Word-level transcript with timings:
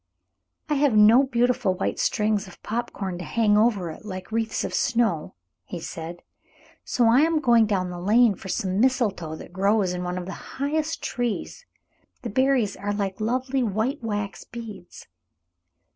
"]"I 0.69 0.73
have 0.81 0.95
no 0.97 1.21
beautiful 1.25 1.75
white 1.75 1.99
strings 1.99 2.47
of 2.47 2.63
pop 2.63 2.91
corn 2.91 3.19
to 3.19 3.23
hang 3.23 3.55
over 3.55 3.91
it 3.91 4.03
like 4.03 4.31
wreaths 4.31 4.63
of 4.63 4.73
snow," 4.73 5.35
he 5.63 5.79
said, 5.79 6.23
"so 6.83 7.05
I 7.07 7.19
am 7.21 7.37
going 7.39 7.67
down 7.67 7.91
the 7.91 8.01
lane 8.01 8.33
for 8.33 8.47
some 8.47 8.79
mistletoe 8.79 9.35
that 9.35 9.53
grows 9.53 9.93
in 9.93 10.03
one 10.03 10.17
of 10.17 10.25
the 10.25 10.57
highest 10.57 11.03
trees. 11.03 11.67
The 12.23 12.31
berries 12.31 12.75
are 12.75 12.93
like 12.93 13.21
lovely 13.21 13.61
white 13.61 14.01
wax 14.03 14.43
beads." 14.43 15.05